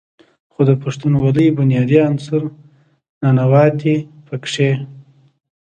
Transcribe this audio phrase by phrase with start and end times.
[0.51, 2.41] خو د پښتونولۍ بنيادي عنصر
[3.23, 3.95] "ننواتې"
[4.27, 4.71] پکښې